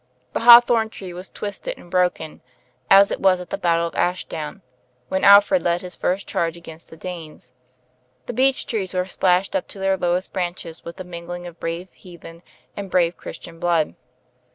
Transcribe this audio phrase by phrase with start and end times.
[0.33, 2.41] The hawthorn tree was twisted and broken,
[2.89, 4.63] as it was at the Battle of Ashdown,
[5.09, 7.51] when Alfred led his first charge against the Danes.
[8.25, 11.87] The beech trees were splashed up to their lowest branches with the mingling of brave
[11.91, 12.41] heathen
[12.75, 13.93] and brave Chris tian blood.